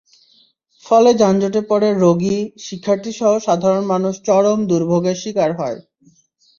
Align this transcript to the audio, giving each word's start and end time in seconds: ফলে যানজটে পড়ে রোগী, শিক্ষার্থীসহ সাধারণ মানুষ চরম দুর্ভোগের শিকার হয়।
ফলে 0.85 1.11
যানজটে 1.21 1.61
পড়ে 1.69 1.89
রোগী, 2.03 2.37
শিক্ষার্থীসহ 2.65 3.31
সাধারণ 3.47 3.83
মানুষ 3.93 4.13
চরম 4.27 4.59
দুর্ভোগের 4.69 5.17
শিকার 5.23 5.51
হয়। 5.59 5.77